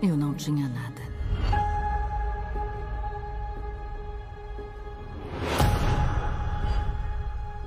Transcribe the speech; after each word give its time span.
Eu 0.00 0.16
não 0.16 0.32
tinha 0.32 0.68
nada. 0.68 1.02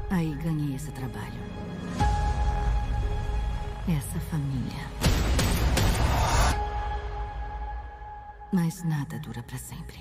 Aí 0.10 0.33
ganhei 0.36 0.75
esse 0.75 0.91
trabalho. 0.91 1.41
Essa 3.89 4.20
família. 4.29 4.91
Mas 8.54 8.82
nada 8.86 9.20
dura 9.20 9.43
para 9.43 9.57
sempre. 9.57 10.00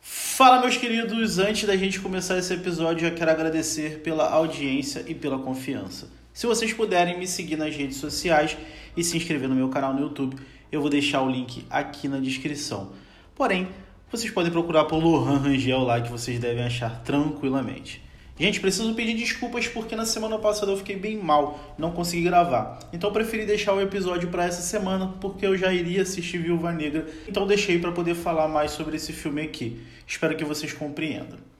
Fala, 0.00 0.60
meus 0.60 0.76
queridos! 0.76 1.38
Antes 1.38 1.66
da 1.66 1.76
gente 1.76 1.98
começar 2.00 2.36
esse 2.36 2.52
episódio, 2.52 3.08
eu 3.08 3.14
quero 3.14 3.30
agradecer 3.30 4.00
pela 4.00 4.28
audiência 4.28 5.02
e 5.06 5.14
pela 5.14 5.38
confiança. 5.38 6.10
Se 6.32 6.46
vocês 6.46 6.72
puderem 6.72 7.18
me 7.18 7.26
seguir 7.26 7.56
nas 7.56 7.76
redes 7.76 7.98
sociais 7.98 8.56
e 8.96 9.02
se 9.02 9.16
inscrever 9.16 9.48
no 9.48 9.54
meu 9.54 9.68
canal 9.68 9.94
no 9.94 10.00
YouTube, 10.00 10.36
eu 10.70 10.80
vou 10.80 10.90
deixar 10.90 11.22
o 11.22 11.30
link 11.30 11.64
aqui 11.68 12.08
na 12.08 12.18
descrição. 12.18 12.92
Porém, 13.34 13.68
vocês 14.10 14.30
podem 14.30 14.52
procurar 14.52 14.84
por 14.84 15.02
Lohan 15.02 15.38
Rangel 15.38 15.80
lá 15.80 16.00
que 16.00 16.10
vocês 16.10 16.38
devem 16.38 16.64
achar 16.64 17.02
tranquilamente. 17.02 18.02
Gente, 18.38 18.60
preciso 18.60 18.94
pedir 18.94 19.14
desculpas 19.14 19.68
porque 19.68 19.94
na 19.94 20.06
semana 20.06 20.38
passada 20.38 20.72
eu 20.72 20.76
fiquei 20.76 20.96
bem 20.96 21.16
mal, 21.16 21.74
não 21.78 21.92
consegui 21.92 22.24
gravar. 22.24 22.78
Então 22.92 23.12
preferi 23.12 23.46
deixar 23.46 23.74
o 23.74 23.80
episódio 23.80 24.28
para 24.30 24.44
essa 24.44 24.62
semana 24.62 25.14
porque 25.20 25.46
eu 25.46 25.56
já 25.56 25.72
iria 25.72 26.02
assistir 26.02 26.38
Viúva 26.38 26.72
Negra. 26.72 27.06
Então 27.28 27.46
deixei 27.46 27.78
para 27.78 27.92
poder 27.92 28.14
falar 28.14 28.48
mais 28.48 28.72
sobre 28.72 28.96
esse 28.96 29.12
filme 29.12 29.42
aqui. 29.42 29.80
Espero 30.06 30.36
que 30.36 30.44
vocês 30.44 30.72
compreendam. 30.72 31.51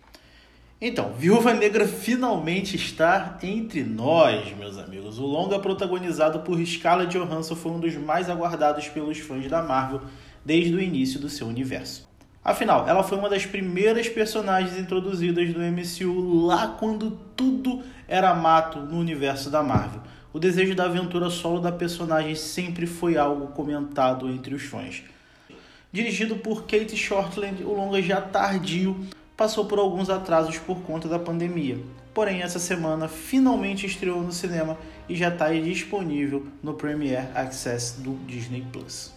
Então, 0.85 1.13
Viúva 1.17 1.55
Negra 1.55 1.87
finalmente 1.87 2.75
está 2.75 3.39
entre 3.41 3.85
nós, 3.85 4.53
meus 4.57 4.77
amigos. 4.77 5.17
O 5.21 5.25
longa 5.25 5.61
protagonizado 5.61 6.41
por 6.41 6.59
Scarlett 6.67 7.17
Johansson 7.17 7.55
foi 7.55 7.71
um 7.71 7.79
dos 7.79 7.95
mais 7.95 8.29
aguardados 8.29 8.89
pelos 8.89 9.17
fãs 9.21 9.49
da 9.49 9.63
Marvel 9.63 10.01
desde 10.45 10.75
o 10.75 10.83
início 10.83 11.21
do 11.21 11.29
seu 11.29 11.47
universo. 11.47 12.11
Afinal, 12.45 12.89
ela 12.89 13.05
foi 13.05 13.17
uma 13.17 13.31
das 13.31 13.47
primeiras 13.47 14.09
personagens 14.09 14.77
introduzidas 14.77 15.55
no 15.55 15.61
MCU 15.61 16.47
lá 16.47 16.67
quando 16.67 17.13
tudo 17.37 17.85
era 18.09 18.35
mato 18.35 18.81
no 18.81 18.99
universo 18.99 19.51
da 19.51 19.63
Marvel. 19.63 20.01
O 20.33 20.41
desejo 20.41 20.75
da 20.75 20.87
aventura 20.87 21.31
solo 21.31 21.61
da 21.61 21.71
personagem 21.71 22.35
sempre 22.35 22.89
foi 22.89 23.17
algo 23.17 23.53
comentado 23.53 24.29
entre 24.29 24.53
os 24.53 24.65
fãs. 24.65 25.05
Dirigido 25.93 26.35
por 26.39 26.63
Kate 26.63 26.97
Shortland, 26.97 27.63
o 27.63 27.73
longa 27.73 28.03
já 28.03 28.21
tardio 28.21 29.07
passou 29.43 29.65
por 29.65 29.81
alguns 29.81 30.09
atrasos 30.09 30.57
por 30.57 30.83
conta 30.83 31.09
da 31.09 31.19
pandemia. 31.19 31.77
Porém, 32.15 32.43
essa 32.43 32.61
semana 32.61 33.09
finalmente 33.09 33.85
estreou 33.85 34.23
no 34.23 34.31
cinema 34.31 34.79
e 35.09 35.17
já 35.17 35.31
está 35.31 35.53
disponível 35.53 36.47
no 36.63 36.75
Premiere 36.75 37.27
Access 37.35 38.01
do 38.01 38.15
Disney 38.25 38.65
Plus. 38.71 39.13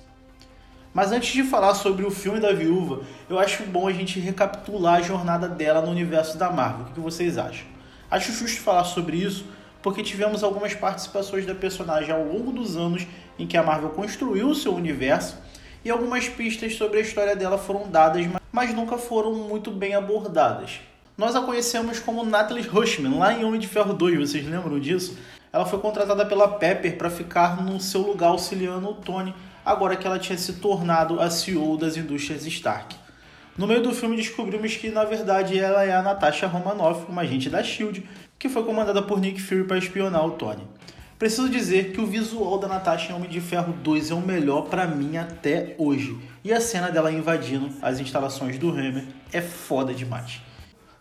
Mas 0.91 1.11
antes 1.11 1.31
de 1.31 1.43
falar 1.43 1.75
sobre 1.75 2.03
o 2.03 2.09
filme 2.09 2.39
da 2.39 2.51
viúva, 2.53 3.03
eu 3.29 3.37
acho 3.37 3.61
bom 3.65 3.87
a 3.87 3.93
gente 3.93 4.19
recapitular 4.19 4.95
a 4.95 5.01
jornada 5.03 5.47
dela 5.47 5.79
no 5.79 5.91
universo 5.91 6.39
da 6.39 6.49
Marvel. 6.49 6.87
O 6.87 6.93
que 6.95 6.99
vocês 6.99 7.37
acham? 7.37 7.67
Acho 8.09 8.31
justo 8.31 8.61
falar 8.61 8.85
sobre 8.85 9.17
isso 9.17 9.45
porque 9.83 10.01
tivemos 10.01 10.43
algumas 10.43 10.73
participações 10.73 11.45
da 11.45 11.53
personagem 11.53 12.11
ao 12.11 12.23
longo 12.23 12.51
dos 12.51 12.75
anos 12.75 13.05
em 13.37 13.45
que 13.45 13.57
a 13.57 13.61
Marvel 13.61 13.89
construiu 13.89 14.47
o 14.47 14.55
seu 14.55 14.73
universo 14.73 15.37
e 15.83 15.91
algumas 15.91 16.27
pistas 16.27 16.73
sobre 16.73 16.97
a 16.97 17.01
história 17.01 17.35
dela 17.35 17.59
foram 17.59 17.87
dadas, 17.87 18.25
mas 18.55 18.73
nunca 18.73 18.97
foram 18.97 19.33
muito 19.33 19.69
bem 19.69 19.95
abordadas. 19.95 20.79
Nós 21.17 21.35
a 21.35 21.41
conhecemos 21.41 21.99
como 21.99 22.23
Natalie 22.23 22.65
Rushman, 22.65 23.19
lá 23.19 23.33
em 23.33 23.43
Homem 23.43 23.59
de 23.59 23.67
Ferro 23.67 23.91
2, 23.91 24.17
vocês 24.17 24.47
lembram 24.47 24.79
disso? 24.79 25.17
Ela 25.51 25.65
foi 25.65 25.77
contratada 25.79 26.25
pela 26.25 26.47
Pepper 26.47 26.97
para 26.97 27.09
ficar 27.09 27.61
no 27.61 27.81
seu 27.81 27.99
lugar 27.99 28.27
auxiliando 28.27 28.87
o 28.87 28.93
Tony 28.93 29.35
agora 29.65 29.97
que 29.97 30.07
ela 30.07 30.17
tinha 30.17 30.37
se 30.37 30.53
tornado 30.53 31.19
a 31.19 31.29
CEO 31.29 31.75
das 31.75 31.97
indústrias 31.97 32.45
Stark. 32.45 32.95
No 33.57 33.67
meio 33.67 33.83
do 33.83 33.93
filme 33.93 34.15
descobrimos 34.15 34.73
que 34.77 34.89
na 34.89 35.03
verdade 35.03 35.59
ela 35.59 35.83
é 35.83 35.93
a 35.93 36.01
Natasha 36.01 36.47
Romanoff, 36.47 37.11
uma 37.11 37.23
agente 37.23 37.49
da 37.49 37.61
SHIELD, 37.61 38.07
que 38.39 38.47
foi 38.47 38.63
comandada 38.63 39.01
por 39.01 39.19
Nick 39.19 39.41
Fury 39.41 39.65
para 39.65 39.77
espionar 39.77 40.25
o 40.25 40.31
Tony. 40.31 40.65
Preciso 41.17 41.47
dizer 41.47 41.93
que 41.93 42.01
o 42.01 42.05
visual 42.05 42.57
da 42.57 42.67
Natasha 42.67 43.11
em 43.11 43.15
Homem 43.15 43.29
de 43.29 43.39
Ferro 43.39 43.71
2 43.71 44.11
é 44.11 44.13
o 44.13 44.19
melhor 44.19 44.63
para 44.63 44.85
mim 44.85 45.15
até 45.15 45.73
hoje. 45.77 46.19
E 46.43 46.51
a 46.51 46.59
cena 46.59 46.91
dela 46.91 47.09
invadindo 47.09 47.69
as 47.81 48.01
instalações 48.01 48.59
do 48.59 48.69
Hammer 48.69 49.05
é 49.31 49.41
foda 49.41 49.93
demais. 49.93 50.41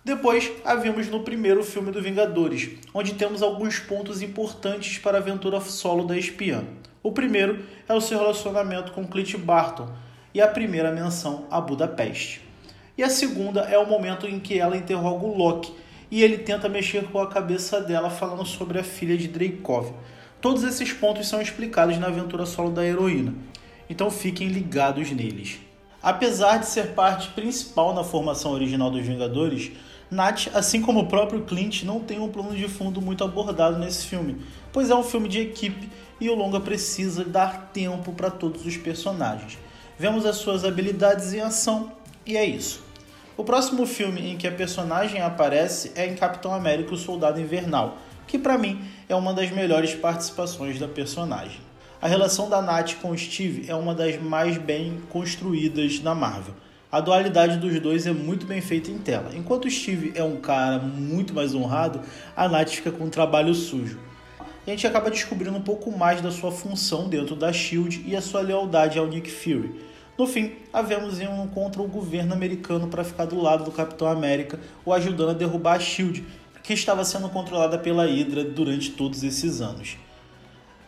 Depois 0.05 0.53
a 0.65 0.77
vimos 0.77 1.09
no 1.09 1.25
primeiro 1.25 1.65
filme 1.65 1.91
do 1.91 2.01
Vingadores, 2.01 2.79
onde 2.95 3.15
temos 3.15 3.43
alguns 3.43 3.81
pontos 3.81 4.23
importantes 4.23 4.99
para 4.99 5.19
a 5.19 5.21
aventura 5.21 5.61
solo 5.61 6.05
da 6.05 6.17
espiã. 6.17 6.63
O 7.03 7.11
primeiro 7.11 7.65
é 7.89 7.93
o 7.93 8.01
seu 8.01 8.17
relacionamento 8.17 8.93
com 8.93 9.05
Clint 9.05 9.37
Barton 9.37 9.89
e 10.33 10.41
a 10.41 10.47
primeira 10.47 10.93
menção 10.93 11.47
a 11.51 11.61
Budapeste. 11.61 12.41
E 12.97 13.03
a 13.03 13.11
segunda 13.11 13.63
é 13.63 13.77
o 13.77 13.89
momento 13.89 14.29
em 14.29 14.39
que 14.39 14.61
ela 14.61 14.77
interroga 14.77 15.27
o 15.27 15.37
Loki 15.37 15.73
e 16.15 16.23
ele 16.23 16.39
tenta 16.39 16.69
mexer 16.69 17.07
com 17.09 17.19
a 17.19 17.27
cabeça 17.27 17.81
dela 17.81 18.09
falando 18.09 18.47
sobre 18.47 18.79
a 18.79 18.85
filha 18.85 19.19
de 19.19 19.27
Dreykov. 19.27 19.93
Todos 20.41 20.63
esses 20.63 20.93
pontos 20.93 21.27
são 21.27 21.43
explicados 21.43 21.99
na 21.99 22.07
aventura 22.07 22.47
solo 22.47 22.71
da 22.71 22.87
heroína, 22.87 23.35
então 23.91 24.09
fiquem 24.13 24.47
ligados 24.47 25.11
neles. 25.11 25.59
Apesar 26.01 26.59
de 26.59 26.67
ser 26.67 26.95
parte 26.95 27.31
principal 27.31 27.93
na 27.93 28.05
formação 28.05 28.53
original 28.53 28.93
dos 28.93 29.05
Vingadores, 29.05 29.73
Nat, 30.09 30.47
assim 30.55 30.81
como 30.81 31.01
o 31.01 31.09
próprio 31.09 31.43
Clint, 31.43 31.83
não 31.83 31.99
tem 31.99 32.21
um 32.21 32.29
plano 32.29 32.55
de 32.55 32.69
fundo 32.69 33.03
muito 33.03 33.25
abordado 33.25 33.81
nesse 33.81 34.07
filme, 34.07 34.37
pois 34.73 34.91
é 34.91 34.95
um 34.95 35.03
filme 35.03 35.29
de 35.29 35.41
equipe 35.41 35.91
e 36.21 36.31
o 36.31 36.37
longa 36.37 36.61
precisa 36.61 37.25
dar 37.25 37.73
tempo 37.73 38.13
para 38.13 38.31
todos 38.31 38.65
os 38.65 38.77
personagens. 38.77 39.59
Vemos 39.99 40.25
as 40.25 40.37
suas 40.37 40.65
habilidades 40.65 41.33
em 41.33 41.41
ação 41.41 41.91
e 42.25 42.37
é 42.37 42.45
isso. 42.45 42.85
O 43.37 43.43
próximo 43.43 43.85
filme 43.85 44.31
em 44.31 44.37
que 44.37 44.47
a 44.47 44.53
personagem 44.53 45.21
aparece 45.21 45.91
é 45.97 46.07
em 46.07 46.15
Capitão 46.15 46.55
América: 46.55 46.95
O 46.95 46.97
Soldado 46.97 47.41
Invernal, 47.41 47.99
que 48.27 48.39
para 48.39 48.57
mim 48.57 48.81
é 49.09 49.15
uma 49.15 49.35
das 49.35 49.51
melhores 49.51 49.93
participações 49.93 50.79
da 50.79 50.87
personagem. 50.87 51.61
A 52.01 52.07
relação 52.07 52.49
da 52.49 52.63
Nat 52.63 52.95
com 52.97 53.17
Steve 53.17 53.69
é 53.69 53.75
uma 53.75 53.95
das 53.95 54.21
mais 54.23 54.57
bem 54.57 55.01
construídas 55.11 56.01
na 56.01 56.15
Marvel. 56.15 56.55
A 56.93 57.01
dualidade 57.01 57.57
dos 57.57 57.81
dois 57.81 58.07
é 58.07 58.13
muito 58.13 58.47
bem 58.47 58.61
feita 58.61 58.91
em 58.91 58.99
tela. 58.99 59.31
Enquanto 59.35 59.69
Steve 59.69 60.13
é 60.15 60.23
um 60.23 60.37
cara 60.37 60.79
muito 60.79 61.35
mais 61.35 61.55
honrado, 61.55 62.03
a 62.37 62.49
Nat 62.49 62.69
fica 62.69 62.93
com 62.93 63.05
um 63.05 63.11
trabalho 63.11 63.53
sujo 63.53 63.99
e 64.67 64.71
a 64.71 64.75
gente 64.75 64.87
acaba 64.87 65.11
descobrindo 65.11 65.57
um 65.57 65.63
pouco 65.63 65.91
mais 65.91 66.21
da 66.21 66.31
sua 66.31 66.51
função 66.51 67.09
dentro 67.09 67.37
da 67.37 67.53
SHIELD 67.53 68.05
e 68.07 68.17
a 68.17 68.23
sua 68.23 68.41
lealdade 68.41 68.99
ao 68.99 69.07
Nick 69.07 69.31
Fury. 69.31 69.75
No 70.17 70.29
fim, 70.29 70.53
havemos 70.73 71.19
um 71.19 71.49
contra 71.49 71.83
o 71.83 71.89
governo 71.89 72.35
americano 72.35 72.87
para 72.87 73.03
ficar 73.03 73.25
do 73.25 73.41
lado 73.41 73.65
do 73.65 73.73
Capitão 73.73 74.07
América, 74.07 74.61
o 74.85 74.93
ajudando 74.93 75.31
a 75.31 75.35
derrubar 75.35 75.75
a 75.75 75.81
SHIELD, 75.81 76.25
que 76.63 76.73
estava 76.73 77.05
sendo 77.05 77.29
controlada 77.29 77.77
pela 77.79 78.07
Hydra 78.07 78.45
durante 78.45 78.93
todos 78.93 79.25
esses 79.25 79.61
anos. 79.61 79.99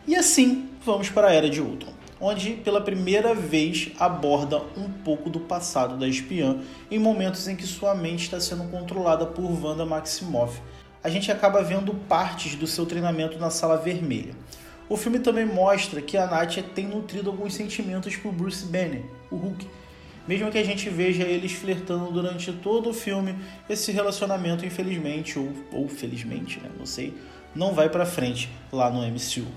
E 0.07 0.15
assim, 0.15 0.69
vamos 0.85 1.09
para 1.09 1.27
a 1.27 1.33
Era 1.33 1.49
de 1.49 1.61
Ultron, 1.61 1.91
onde 2.21 2.51
pela 2.51 2.79
primeira 2.79 3.35
vez 3.35 3.91
aborda 3.99 4.61
um 4.77 4.89
pouco 5.03 5.29
do 5.29 5.41
passado 5.41 5.97
da 5.97 6.07
espiã 6.07 6.61
em 6.89 6.97
momentos 6.97 7.49
em 7.49 7.55
que 7.57 7.67
sua 7.67 7.93
mente 7.93 8.23
está 8.23 8.39
sendo 8.39 8.63
controlada 8.71 9.25
por 9.25 9.43
Wanda 9.61 9.85
Maximoff, 9.85 10.61
a 11.03 11.09
gente 11.09 11.29
acaba 11.31 11.61
vendo 11.61 11.93
partes 11.93 12.55
do 12.55 12.65
seu 12.65 12.85
treinamento 12.85 13.37
na 13.37 13.49
Sala 13.49 13.75
Vermelha. 13.75 14.33
O 14.89 14.95
filme 14.95 15.19
também 15.19 15.45
mostra 15.45 16.01
que 16.01 16.15
a 16.15 16.25
Nath 16.25 16.59
tem 16.73 16.87
nutrido 16.87 17.29
alguns 17.29 17.53
sentimentos 17.53 18.15
por 18.15 18.31
Bruce 18.31 18.65
Banner, 18.65 19.03
o 19.29 19.35
Hulk. 19.35 19.67
Mesmo 20.25 20.49
que 20.49 20.57
a 20.57 20.63
gente 20.63 20.89
veja 20.89 21.23
eles 21.23 21.51
flertando 21.51 22.09
durante 22.11 22.53
todo 22.53 22.89
o 22.89 22.93
filme, 22.93 23.35
esse 23.69 23.91
relacionamento, 23.91 24.65
infelizmente, 24.65 25.37
ou, 25.37 25.51
ou 25.73 25.89
felizmente, 25.89 26.59
né, 26.59 26.69
não 26.77 26.85
sei, 26.85 27.13
não 27.53 27.73
vai 27.73 27.89
para 27.89 28.05
frente 28.05 28.49
lá 28.71 28.89
no 28.89 29.05
MCU. 29.05 29.47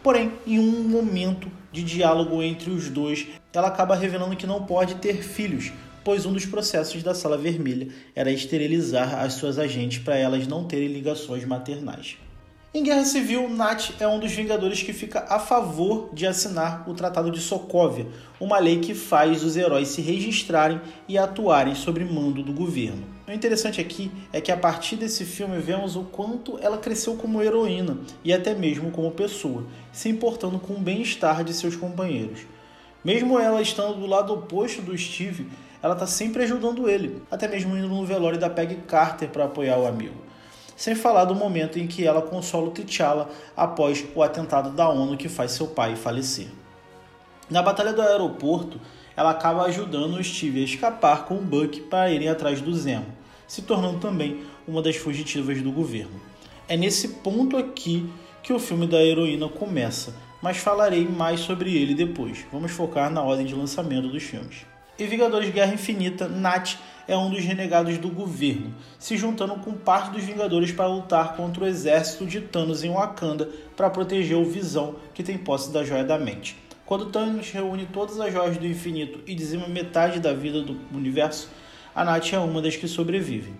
Porém, 0.00 0.32
em 0.46 0.60
um 0.60 0.88
momento 0.88 1.50
de 1.72 1.82
diálogo 1.82 2.40
entre 2.40 2.70
os 2.70 2.88
dois, 2.88 3.26
ela 3.52 3.66
acaba 3.68 3.96
revelando 3.96 4.36
que 4.36 4.46
não 4.46 4.64
pode 4.64 4.96
ter 4.96 5.24
filhos, 5.24 5.72
pois 6.04 6.24
um 6.24 6.32
dos 6.32 6.46
processos 6.46 7.02
da 7.02 7.14
Sala 7.14 7.36
Vermelha 7.36 7.88
era 8.14 8.30
esterilizar 8.30 9.18
as 9.20 9.32
suas 9.34 9.58
agentes 9.58 9.98
para 9.98 10.16
elas 10.16 10.46
não 10.46 10.64
terem 10.64 10.86
ligações 10.86 11.44
maternais. 11.44 12.16
Em 12.76 12.82
Guerra 12.82 13.06
Civil, 13.06 13.48
Nat 13.48 13.92
é 13.98 14.06
um 14.06 14.20
dos 14.20 14.32
Vingadores 14.32 14.82
que 14.82 14.92
fica 14.92 15.24
a 15.30 15.38
favor 15.38 16.10
de 16.12 16.26
assinar 16.26 16.86
o 16.86 16.92
Tratado 16.92 17.30
de 17.30 17.40
Sokovia, 17.40 18.06
uma 18.38 18.58
lei 18.58 18.80
que 18.80 18.94
faz 18.94 19.42
os 19.42 19.56
heróis 19.56 19.88
se 19.88 20.02
registrarem 20.02 20.78
e 21.08 21.16
atuarem 21.16 21.74
sob 21.74 22.04
mando 22.04 22.42
do 22.42 22.52
governo. 22.52 23.02
O 23.26 23.32
interessante 23.32 23.80
aqui 23.80 24.12
é 24.30 24.42
que 24.42 24.52
a 24.52 24.58
partir 24.58 24.96
desse 24.96 25.24
filme 25.24 25.58
vemos 25.58 25.96
o 25.96 26.02
quanto 26.02 26.58
ela 26.60 26.76
cresceu 26.76 27.16
como 27.16 27.42
heroína 27.42 27.96
e 28.22 28.30
até 28.30 28.54
mesmo 28.54 28.90
como 28.90 29.10
pessoa, 29.10 29.64
se 29.90 30.10
importando 30.10 30.58
com 30.58 30.74
o 30.74 30.78
bem-estar 30.78 31.42
de 31.44 31.54
seus 31.54 31.76
companheiros. 31.76 32.40
Mesmo 33.02 33.38
ela 33.38 33.62
estando 33.62 33.98
do 33.98 34.06
lado 34.06 34.34
oposto 34.34 34.82
do 34.82 34.98
Steve, 34.98 35.48
ela 35.82 35.94
está 35.94 36.06
sempre 36.06 36.42
ajudando 36.42 36.90
ele, 36.90 37.22
até 37.30 37.48
mesmo 37.48 37.74
indo 37.74 37.88
no 37.88 38.04
velório 38.04 38.38
da 38.38 38.50
Peggy 38.50 38.76
Carter 38.86 39.30
para 39.30 39.46
apoiar 39.46 39.78
o 39.78 39.86
amigo. 39.86 40.25
Sem 40.76 40.94
falar 40.94 41.24
do 41.24 41.34
momento 41.34 41.78
em 41.78 41.86
que 41.86 42.06
ela 42.06 42.20
consola 42.20 42.68
o 42.68 42.70
T'Challa 42.70 43.30
após 43.56 44.04
o 44.14 44.22
atentado 44.22 44.70
da 44.70 44.88
ONU 44.88 45.16
que 45.16 45.28
faz 45.28 45.52
seu 45.52 45.68
pai 45.68 45.96
falecer. 45.96 46.48
Na 47.48 47.62
batalha 47.62 47.92
do 47.92 48.02
aeroporto, 48.02 48.78
ela 49.16 49.30
acaba 49.30 49.64
ajudando 49.64 50.16
o 50.16 50.22
Steve 50.22 50.60
a 50.60 50.64
escapar 50.64 51.24
com 51.24 51.36
o 51.36 51.42
Buck 51.42 51.80
para 51.82 52.10
irem 52.10 52.28
atrás 52.28 52.60
do 52.60 52.74
Zemo, 52.74 53.06
se 53.48 53.62
tornando 53.62 53.98
também 53.98 54.44
uma 54.68 54.82
das 54.82 54.96
fugitivas 54.96 55.62
do 55.62 55.72
governo. 55.72 56.20
É 56.68 56.76
nesse 56.76 57.08
ponto 57.08 57.56
aqui 57.56 58.10
que 58.42 58.52
o 58.52 58.58
filme 58.58 58.86
da 58.86 59.02
heroína 59.02 59.48
começa, 59.48 60.14
mas 60.42 60.58
falarei 60.58 61.06
mais 61.08 61.40
sobre 61.40 61.74
ele 61.74 61.94
depois. 61.94 62.44
Vamos 62.52 62.72
focar 62.72 63.10
na 63.10 63.22
ordem 63.22 63.46
de 63.46 63.54
lançamento 63.54 64.08
dos 64.08 64.22
filmes. 64.22 64.66
Em 64.98 65.06
Vingadores 65.06 65.50
Guerra 65.50 65.74
Infinita, 65.74 66.26
Nat 66.26 66.76
é 67.06 67.14
um 67.14 67.28
dos 67.28 67.44
renegados 67.44 67.98
do 67.98 68.08
governo, 68.08 68.74
se 68.98 69.14
juntando 69.14 69.56
com 69.56 69.74
parte 69.74 70.10
dos 70.10 70.24
Vingadores 70.24 70.72
para 70.72 70.86
lutar 70.86 71.36
contra 71.36 71.64
o 71.64 71.66
exército 71.66 72.24
de 72.24 72.40
Thanos 72.40 72.82
em 72.82 72.90
Wakanda 72.90 73.46
para 73.76 73.90
proteger 73.90 74.38
o 74.38 74.44
Visão, 74.46 74.96
que 75.12 75.22
tem 75.22 75.36
posse 75.36 75.70
da 75.70 75.84
Joia 75.84 76.02
da 76.02 76.18
Mente. 76.18 76.56
Quando 76.86 77.10
Thanos 77.10 77.50
reúne 77.50 77.84
todas 77.92 78.18
as 78.18 78.32
joias 78.32 78.56
do 78.56 78.66
infinito 78.66 79.20
e 79.26 79.34
dizima 79.34 79.68
metade 79.68 80.18
da 80.18 80.32
vida 80.32 80.62
do 80.62 80.80
universo, 80.90 81.50
a 81.94 82.02
Nat 82.02 82.32
é 82.32 82.38
uma 82.38 82.62
das 82.62 82.76
que 82.76 82.88
sobrevivem. 82.88 83.54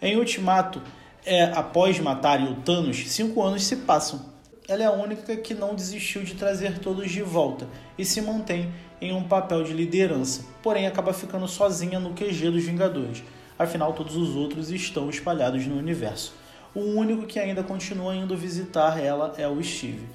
Em 0.00 0.16
Ultimato, 0.16 0.80
é, 1.26 1.44
após 1.44 2.00
matarem 2.00 2.50
o 2.50 2.54
Thanos, 2.56 3.10
cinco 3.10 3.42
anos 3.42 3.64
se 3.64 3.76
passam. 3.76 4.32
Ela 4.66 4.82
é 4.82 4.86
a 4.86 4.92
única 4.92 5.36
que 5.36 5.52
não 5.52 5.74
desistiu 5.74 6.22
de 6.22 6.34
trazer 6.34 6.78
todos 6.78 7.10
de 7.10 7.20
volta 7.20 7.68
e 7.98 8.04
se 8.04 8.22
mantém 8.22 8.72
em 9.04 9.12
um 9.12 9.22
papel 9.22 9.62
de 9.62 9.72
liderança, 9.72 10.44
porém 10.62 10.86
acaba 10.86 11.12
ficando 11.12 11.46
sozinha 11.46 12.00
no 12.00 12.14
QG 12.14 12.50
dos 12.50 12.64
Vingadores. 12.64 13.22
Afinal, 13.58 13.92
todos 13.92 14.16
os 14.16 14.34
outros 14.34 14.70
estão 14.70 15.10
espalhados 15.10 15.66
no 15.66 15.76
universo. 15.76 16.34
O 16.74 16.80
único 16.80 17.26
que 17.26 17.38
ainda 17.38 17.62
continua 17.62 18.16
indo 18.16 18.36
visitar 18.36 18.98
ela 18.98 19.34
é 19.36 19.46
o 19.46 19.62
Steve. 19.62 20.08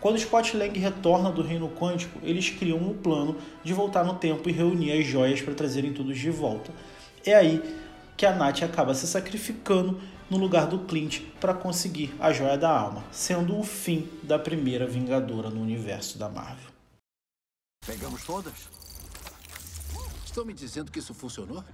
Quando 0.00 0.18
Scott 0.18 0.56
Lang 0.56 0.76
retorna 0.78 1.30
do 1.30 1.42
Reino 1.42 1.68
Quântico, 1.68 2.18
eles 2.22 2.48
criam 2.48 2.78
um 2.78 2.94
plano 2.94 3.36
de 3.62 3.74
voltar 3.74 4.02
no 4.02 4.14
tempo 4.14 4.48
e 4.48 4.52
reunir 4.52 4.92
as 4.92 5.06
joias 5.06 5.42
para 5.42 5.54
trazerem 5.54 5.92
todos 5.92 6.18
de 6.18 6.30
volta. 6.30 6.72
É 7.24 7.34
aí 7.34 7.62
que 8.16 8.24
a 8.24 8.34
Nath 8.34 8.62
acaba 8.62 8.94
se 8.94 9.06
sacrificando 9.06 10.00
no 10.30 10.38
lugar 10.38 10.66
do 10.66 10.78
Clint 10.80 11.20
para 11.38 11.52
conseguir 11.52 12.14
a 12.18 12.32
joia 12.32 12.56
da 12.56 12.70
alma, 12.70 13.04
sendo 13.12 13.58
o 13.58 13.62
fim 13.62 14.08
da 14.22 14.38
primeira 14.38 14.86
Vingadora 14.86 15.50
no 15.50 15.60
universo 15.60 16.18
da 16.18 16.28
Marvel. 16.28 16.69
Pegamos 17.90 18.22
todas? 18.22 18.68
Estão 20.24 20.44
me 20.44 20.54
dizendo 20.54 20.92
que 20.92 21.00
isso 21.00 21.12
funcionou? 21.12 21.64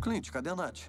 Clint, 0.00 0.30
cadê 0.30 0.48
a 0.48 0.56
Nath? 0.56 0.88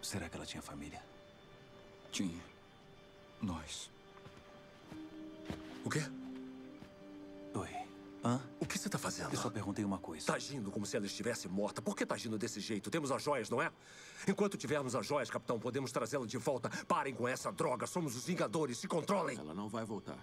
Será 0.00 0.30
que 0.30 0.36
ela 0.36 0.46
tinha 0.46 0.62
família? 0.62 1.02
Tinha. 2.10 2.42
Nós. 3.42 3.90
O 5.84 5.90
quê? 5.90 6.00
Oi. 7.54 7.85
Hã? 8.26 8.40
O 8.58 8.66
que 8.66 8.76
você 8.76 8.88
tá 8.88 8.98
fazendo? 8.98 9.32
Eu 9.32 9.38
só 9.38 9.48
perguntei 9.48 9.84
uma 9.84 9.98
coisa. 9.98 10.26
Tá 10.26 10.34
agindo 10.34 10.72
como 10.72 10.84
se 10.84 10.96
ela 10.96 11.06
estivesse 11.06 11.46
morta. 11.48 11.80
Por 11.80 11.94
que 11.94 12.04
tá 12.04 12.16
agindo 12.16 12.36
desse 12.36 12.58
jeito? 12.58 12.90
Temos 12.90 13.12
as 13.12 13.22
joias, 13.22 13.48
não 13.48 13.62
é? 13.62 13.70
Enquanto 14.26 14.56
tivermos 14.56 14.96
as 14.96 15.06
joias, 15.06 15.30
capitão, 15.30 15.60
podemos 15.60 15.92
trazê-la 15.92 16.26
de 16.26 16.36
volta. 16.36 16.68
Parem 16.88 17.14
com 17.14 17.28
essa 17.28 17.52
droga. 17.52 17.86
Somos 17.86 18.16
os 18.16 18.26
Vingadores. 18.26 18.78
Se 18.78 18.88
controlem. 18.88 19.38
Ela 19.38 19.54
não 19.54 19.68
vai 19.68 19.84
voltar. 19.84 20.18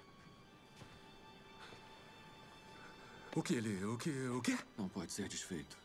O 3.33 3.41
que 3.41 3.53
ele... 3.55 3.85
O 3.85 3.97
que... 3.97 4.09
O 4.27 4.41
quê? 4.41 4.57
Não 4.77 4.89
pode 4.89 5.13
ser 5.13 5.29
desfeito. 5.29 5.77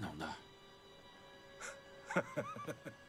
Não 0.00 0.16
dá. 0.16 0.36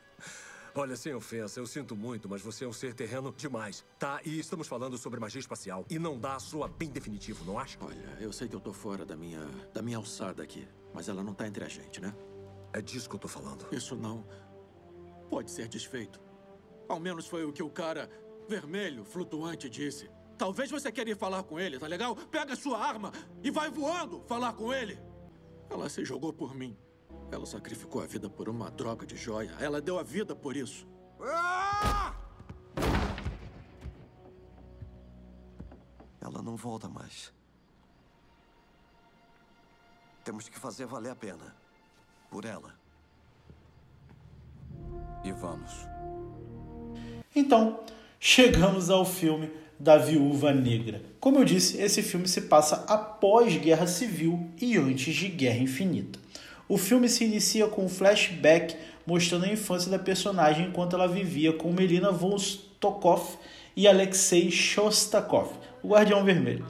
Olha, 0.80 0.96
sem 0.96 1.14
ofensa, 1.14 1.60
eu 1.60 1.68
sinto 1.68 1.94
muito, 1.94 2.30
mas 2.30 2.42
você 2.42 2.64
é 2.64 2.68
um 2.68 2.72
ser 2.72 2.94
terreno 2.94 3.34
demais, 3.36 3.84
tá? 4.00 4.22
E 4.24 4.40
estamos 4.40 4.66
falando 4.66 4.98
sobre 4.98 5.20
magia 5.20 5.42
espacial. 5.42 5.86
E 5.90 6.00
não 6.00 6.18
dá 6.18 6.38
a 6.38 6.40
sua 6.40 6.70
bem 6.70 6.90
definitivo, 6.90 7.44
não 7.44 7.60
acha? 7.60 7.78
Olha, 7.82 8.18
eu 8.22 8.32
sei 8.32 8.48
que 8.48 8.56
eu 8.56 8.62
tô 8.62 8.72
fora 8.72 9.06
da 9.06 9.14
minha... 9.14 9.46
da 9.74 9.82
minha 9.82 9.98
alçada 9.98 10.42
aqui. 10.42 10.66
Mas 10.94 11.10
ela 11.10 11.22
não 11.22 11.34
tá 11.34 11.46
entre 11.46 11.66
a 11.66 11.68
gente, 11.68 12.00
né? 12.00 12.16
É 12.72 12.82
disso 12.82 13.10
que 13.10 13.16
eu 13.16 13.20
tô 13.20 13.28
falando. 13.28 13.68
Isso 13.74 13.94
não 13.94 14.26
pode 15.30 15.52
ser 15.52 15.68
desfeito. 15.68 16.18
Ao 16.88 16.98
menos 16.98 17.28
foi 17.28 17.44
o 17.44 17.52
que 17.52 17.62
o 17.62 17.70
cara 17.70 18.10
vermelho, 18.48 19.04
flutuante, 19.04 19.70
disse. 19.70 20.10
Talvez 20.38 20.72
você 20.72 20.90
queira 20.94 21.10
ir 21.10 21.18
falar 21.18 21.44
com 21.44 21.60
ele, 21.60 21.78
tá 21.78 21.88
legal? 21.88 22.16
Pega 22.16 22.56
sua 22.56 22.80
arma 22.80 23.12
e 23.44 23.52
vai 23.52 23.70
voando 23.70 24.24
falar 24.30 24.54
com 24.54 24.74
ele. 24.74 24.98
Ela 25.70 25.90
se 25.90 26.06
jogou 26.06 26.32
por 26.32 26.56
mim. 26.56 26.78
Ela 27.32 27.46
sacrificou 27.46 28.02
a 28.02 28.06
vida 28.06 28.30
por 28.30 28.50
uma 28.50 28.72
droga 28.72 29.06
de 29.06 29.16
joia. 29.16 29.56
Ela 29.60 29.80
deu 29.80 30.00
a 30.00 30.04
vida 30.04 30.36
por 30.36 30.56
isso. 30.56 30.88
Ela 36.22 36.42
não 36.42 36.56
volta 36.56 36.90
mais. 36.90 37.32
Temos 40.24 40.50
que 40.50 40.60
fazer 40.60 40.86
valer 40.86 41.12
a 41.12 41.16
pena. 41.16 41.56
Por 42.30 42.46
ela. 42.46 42.74
E 45.24 45.32
vamos. 45.32 45.72
Então, 47.36 47.84
chegamos 48.20 48.90
ao 48.90 49.06
filme 49.06 49.52
da 49.80 49.98
Viúva 49.98 50.52
Negra. 50.52 51.02
Como 51.20 51.38
eu 51.38 51.46
disse, 51.46 51.78
esse 51.78 52.04
filme 52.04 52.28
se 52.28 52.42
passa 52.42 52.84
após 52.88 53.56
Guerra 53.58 53.88
Civil 53.88 54.52
e 54.60 54.78
antes 54.78 55.16
de 55.16 55.30
Guerra 55.30 55.60
Infinita. 55.60 56.20
O 56.70 56.78
filme 56.78 57.10
se 57.10 57.26
inicia 57.26 57.68
com 57.68 57.84
um 57.84 57.90
flashback 57.90 58.76
mostrando 59.04 59.46
a 59.46 59.52
infância 59.52 59.90
da 59.90 59.98
personagem 59.98 60.68
enquanto 60.68 60.96
ela 60.96 61.08
vivia 61.08 61.52
com 61.52 61.74
Melina 61.74 62.12
Vostokov 62.12 63.40
e 63.76 63.88
Alexei 63.88 64.52
Shostakov, 64.52 65.50
o 65.82 65.88
Guardião 65.88 66.24
Vermelho. 66.24 66.64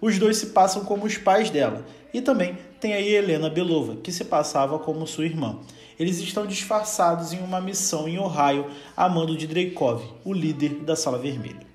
Os 0.00 0.18
dois 0.18 0.38
se 0.38 0.46
passam 0.46 0.86
como 0.86 1.04
os 1.04 1.18
pais 1.18 1.50
dela. 1.50 1.84
E 2.14 2.22
também 2.22 2.56
tem 2.80 2.94
a 2.94 3.00
Helena 3.00 3.50
Belova, 3.50 3.96
que 3.96 4.10
se 4.10 4.24
passava 4.24 4.78
como 4.78 5.06
sua 5.06 5.26
irmã. 5.26 5.58
Eles 5.98 6.18
estão 6.18 6.46
disfarçados 6.46 7.34
em 7.34 7.38
uma 7.38 7.60
missão 7.60 8.08
em 8.08 8.18
Ohio 8.18 8.66
a 8.96 9.06
mando 9.06 9.36
de 9.36 9.46
Dreykov, 9.46 10.02
o 10.24 10.32
líder 10.32 10.76
da 10.76 10.96
Sala 10.96 11.18
Vermelha. 11.18 11.66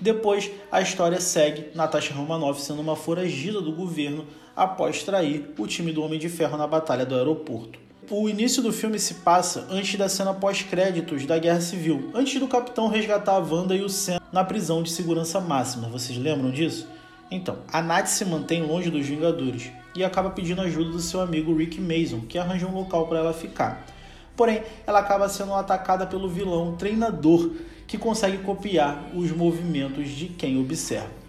Depois, 0.00 0.50
a 0.70 0.80
história 0.80 1.20
segue 1.20 1.70
Natasha 1.74 2.14
Romanoff 2.14 2.60
sendo 2.60 2.80
uma 2.80 2.96
foragida 2.96 3.60
do 3.60 3.72
governo 3.72 4.26
após 4.56 5.02
trair 5.02 5.52
o 5.58 5.66
time 5.66 5.92
do 5.92 6.02
Homem 6.02 6.18
de 6.18 6.28
Ferro 6.28 6.56
na 6.56 6.66
batalha 6.66 7.06
do 7.06 7.14
aeroporto. 7.14 7.78
O 8.10 8.28
início 8.28 8.62
do 8.62 8.72
filme 8.72 8.98
se 8.98 9.14
passa 9.14 9.66
antes 9.70 9.96
da 9.96 10.08
cena 10.08 10.34
pós-créditos 10.34 11.24
da 11.24 11.38
Guerra 11.38 11.60
Civil, 11.60 12.10
antes 12.12 12.38
do 12.38 12.48
capitão 12.48 12.88
resgatar 12.88 13.36
a 13.36 13.38
Wanda 13.38 13.74
e 13.74 13.80
o 13.80 13.88
Sam 13.88 14.20
na 14.32 14.44
prisão 14.44 14.82
de 14.82 14.90
segurança 14.90 15.40
máxima. 15.40 15.88
Vocês 15.88 16.18
lembram 16.18 16.50
disso? 16.50 16.86
Então, 17.30 17.58
a 17.72 17.80
Nath 17.80 18.08
se 18.08 18.24
mantém 18.24 18.62
longe 18.62 18.90
dos 18.90 19.06
Vingadores 19.06 19.70
e 19.94 20.04
acaba 20.04 20.30
pedindo 20.30 20.60
ajuda 20.60 20.90
do 20.90 21.00
seu 21.00 21.20
amigo 21.20 21.56
Rick 21.56 21.80
Mason, 21.80 22.26
que 22.28 22.36
arranja 22.36 22.66
um 22.66 22.74
local 22.74 23.06
para 23.06 23.20
ela 23.20 23.32
ficar. 23.32 23.86
Porém, 24.36 24.62
ela 24.86 24.98
acaba 24.98 25.28
sendo 25.28 25.54
atacada 25.54 26.06
pelo 26.06 26.28
vilão 26.28 26.76
treinador, 26.76 27.50
que 27.86 27.96
consegue 27.96 28.38
copiar 28.38 29.10
os 29.14 29.30
movimentos 29.30 30.08
de 30.10 30.26
quem 30.26 30.60
observa. 30.60 31.21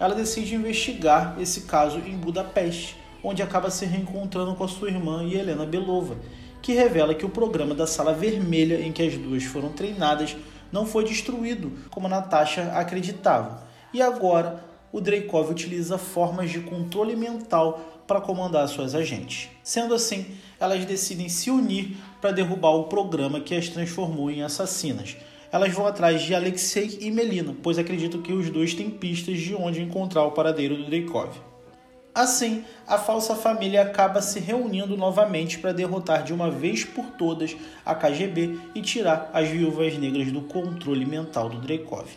Ela 0.00 0.14
decide 0.14 0.54
investigar 0.54 1.36
esse 1.40 1.62
caso 1.62 1.98
em 1.98 2.16
Budapeste, 2.16 2.96
onde 3.22 3.42
acaba 3.42 3.70
se 3.70 3.84
reencontrando 3.84 4.54
com 4.54 4.64
a 4.64 4.68
sua 4.68 4.88
irmã 4.88 5.24
Helena 5.24 5.66
Belova, 5.66 6.16
que 6.62 6.72
revela 6.72 7.14
que 7.14 7.26
o 7.26 7.30
programa 7.30 7.74
da 7.74 7.86
Sala 7.86 8.14
Vermelha 8.14 8.80
em 8.80 8.92
que 8.92 9.02
as 9.02 9.16
duas 9.16 9.42
foram 9.44 9.70
treinadas 9.70 10.36
não 10.70 10.86
foi 10.86 11.04
destruído 11.04 11.72
como 11.90 12.08
Natasha 12.08 12.72
acreditava. 12.74 13.66
E 13.92 14.00
agora 14.00 14.62
o 14.92 15.00
Dreykov 15.00 15.50
utiliza 15.50 15.98
formas 15.98 16.50
de 16.50 16.60
controle 16.60 17.16
mental 17.16 18.02
para 18.06 18.20
comandar 18.20 18.66
suas 18.68 18.94
agentes. 18.94 19.48
Sendo 19.62 19.94
assim, 19.94 20.26
elas 20.58 20.84
decidem 20.84 21.28
se 21.28 21.50
unir 21.50 21.96
para 22.20 22.32
derrubar 22.32 22.70
o 22.70 22.84
programa 22.84 23.40
que 23.40 23.54
as 23.54 23.68
transformou 23.68 24.30
em 24.30 24.42
assassinas. 24.42 25.16
Elas 25.50 25.72
vão 25.72 25.86
atrás 25.86 26.22
de 26.22 26.34
Alexei 26.34 26.98
e 27.00 27.10
Melina, 27.10 27.54
pois 27.62 27.78
acreditam 27.78 28.20
que 28.20 28.32
os 28.32 28.50
dois 28.50 28.74
têm 28.74 28.90
pistas 28.90 29.38
de 29.38 29.54
onde 29.54 29.82
encontrar 29.82 30.24
o 30.24 30.32
paradeiro 30.32 30.76
do 30.76 30.84
Dreykov. 30.84 31.30
Assim, 32.14 32.64
a 32.86 32.98
falsa 32.98 33.34
família 33.34 33.82
acaba 33.82 34.20
se 34.20 34.40
reunindo 34.40 34.96
novamente 34.96 35.58
para 35.58 35.72
derrotar 35.72 36.22
de 36.24 36.34
uma 36.34 36.50
vez 36.50 36.84
por 36.84 37.06
todas 37.12 37.56
a 37.86 37.94
KGB 37.94 38.58
e 38.74 38.82
tirar 38.82 39.30
as 39.32 39.48
viúvas 39.48 39.96
negras 39.96 40.32
do 40.32 40.42
controle 40.42 41.06
mental 41.06 41.48
do 41.48 41.58
Dreykov. 41.58 42.08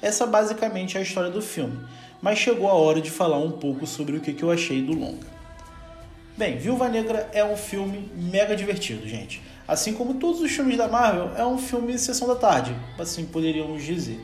Essa 0.00 0.26
basicamente 0.26 0.96
é 0.96 1.00
a 1.00 1.02
história 1.02 1.30
do 1.30 1.42
filme, 1.42 1.78
mas 2.22 2.38
chegou 2.38 2.68
a 2.68 2.74
hora 2.74 3.00
de 3.00 3.10
falar 3.10 3.38
um 3.38 3.52
pouco 3.52 3.86
sobre 3.86 4.16
o 4.16 4.20
que 4.20 4.40
eu 4.40 4.50
achei 4.50 4.82
do 4.82 4.92
longa. 4.92 5.26
Bem, 6.36 6.56
Viúva 6.56 6.88
Negra 6.88 7.28
é 7.32 7.44
um 7.44 7.56
filme 7.56 8.08
mega 8.14 8.54
divertido, 8.54 9.08
gente. 9.08 9.42
Assim 9.68 9.92
como 9.92 10.14
todos 10.14 10.40
os 10.40 10.50
filmes 10.50 10.78
da 10.78 10.88
Marvel, 10.88 11.30
é 11.36 11.44
um 11.44 11.58
filme 11.58 11.98
sessão 11.98 12.26
da 12.26 12.34
tarde, 12.34 12.74
assim 12.98 13.26
poderíamos 13.26 13.84
dizer. 13.84 14.18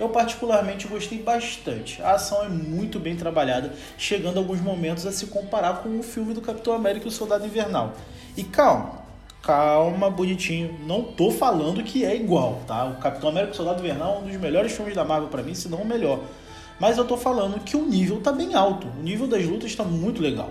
Eu 0.00 0.08
particularmente 0.08 0.88
gostei 0.88 1.18
bastante. 1.22 2.00
A 2.00 2.12
ação 2.12 2.42
é 2.42 2.48
muito 2.48 2.98
bem 2.98 3.14
trabalhada, 3.14 3.74
chegando 3.98 4.38
a 4.38 4.40
alguns 4.40 4.58
momentos 4.62 5.04
a 5.04 5.12
se 5.12 5.26
comparar 5.26 5.82
com 5.82 5.98
o 5.98 6.02
filme 6.02 6.32
do 6.32 6.40
Capitão 6.40 6.72
América 6.72 7.04
e 7.04 7.08
o 7.08 7.12
Soldado 7.12 7.44
Invernal. 7.44 7.92
E 8.38 8.42
calma, 8.42 9.02
calma, 9.42 10.08
bonitinho. 10.08 10.78
Não 10.86 11.02
tô 11.02 11.30
falando 11.30 11.82
que 11.82 12.02
é 12.02 12.16
igual, 12.16 12.62
tá? 12.66 12.86
O 12.86 12.96
Capitão 12.96 13.28
América 13.28 13.52
e 13.52 13.54
o 13.54 13.56
Soldado 13.56 13.80
Invernal 13.80 14.14
é 14.14 14.18
um 14.20 14.28
dos 14.28 14.36
melhores 14.38 14.72
filmes 14.72 14.94
da 14.94 15.04
Marvel 15.04 15.28
para 15.28 15.42
mim, 15.42 15.54
se 15.54 15.68
não 15.68 15.82
o 15.82 15.86
melhor. 15.86 16.20
Mas 16.80 16.96
eu 16.96 17.04
tô 17.04 17.18
falando 17.18 17.62
que 17.62 17.76
o 17.76 17.84
nível 17.84 18.18
tá 18.22 18.32
bem 18.32 18.54
alto. 18.54 18.86
O 18.98 19.02
nível 19.02 19.26
das 19.26 19.44
lutas 19.44 19.70
está 19.70 19.84
muito 19.84 20.22
legal. 20.22 20.50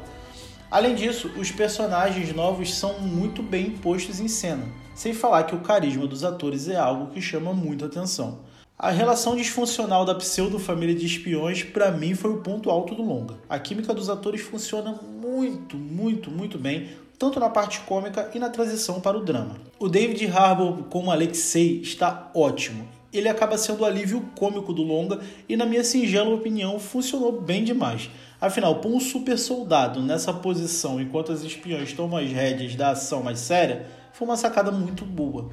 Além 0.75 0.93
disso, 0.93 1.31
os 1.37 1.51
personagens 1.51 2.35
novos 2.35 2.75
são 2.75 2.99
muito 2.99 3.41
bem 3.41 3.71
postos 3.71 4.19
em 4.19 4.27
cena, 4.27 4.65
sem 4.93 5.13
falar 5.13 5.45
que 5.45 5.55
o 5.55 5.61
carisma 5.61 6.05
dos 6.05 6.21
atores 6.25 6.67
é 6.67 6.75
algo 6.75 7.13
que 7.13 7.21
chama 7.21 7.53
muita 7.53 7.85
atenção. 7.85 8.39
A 8.77 8.91
relação 8.91 9.37
disfuncional 9.37 10.03
da 10.03 10.13
pseudo-família 10.13 10.93
de 10.93 11.05
espiões, 11.05 11.63
para 11.63 11.91
mim, 11.91 12.13
foi 12.13 12.31
o 12.31 12.41
ponto 12.41 12.69
alto 12.69 12.93
do 12.93 13.03
longa. 13.03 13.35
A 13.47 13.57
química 13.57 13.93
dos 13.93 14.09
atores 14.09 14.41
funciona 14.41 14.99
muito, 15.01 15.77
muito, 15.77 16.29
muito 16.29 16.57
bem, 16.57 16.89
tanto 17.17 17.39
na 17.39 17.49
parte 17.49 17.79
cômica 17.79 18.29
e 18.35 18.39
na 18.39 18.49
transição 18.49 18.99
para 18.99 19.17
o 19.17 19.23
drama. 19.23 19.55
O 19.79 19.87
David 19.87 20.27
Harbour 20.27 20.83
como 20.89 21.09
Alexei 21.09 21.79
está 21.79 22.29
ótimo. 22.35 22.85
Ele 23.17 23.29
acaba 23.29 23.57
sendo 23.57 23.81
o 23.81 23.85
alívio 23.85 24.21
cômico 24.35 24.73
do 24.73 24.83
longa 24.83 25.19
e, 25.47 25.55
na 25.55 25.65
minha 25.65 25.83
singela 25.83 26.33
opinião, 26.33 26.79
funcionou 26.79 27.41
bem 27.41 27.63
demais. 27.63 28.09
Afinal, 28.39 28.75
pôr 28.75 28.93
um 28.93 28.99
super 28.99 29.37
soldado 29.37 30.01
nessa 30.01 30.33
posição 30.33 30.99
enquanto 30.99 31.31
as 31.31 31.43
espiões 31.43 31.93
tomam 31.93 32.19
as 32.19 32.31
rédeas 32.31 32.75
da 32.75 32.91
ação 32.91 33.23
mais 33.23 33.39
séria 33.39 33.87
foi 34.13 34.27
uma 34.27 34.37
sacada 34.37 34.71
muito 34.71 35.03
boa. 35.03 35.49